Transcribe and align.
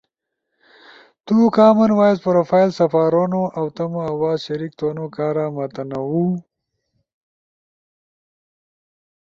تو 1.25 1.35
کامن 1.55 1.91
وائس 1.99 2.17
پروفائل 2.27 2.69
سپارونو 2.79 3.41
اؤ 3.57 3.67
تمو 3.75 3.99
آواز 4.13 4.37
شریک 4.45 4.71
تھونو 4.79 5.05
کارا 5.15 5.45
متنوع 5.55 6.33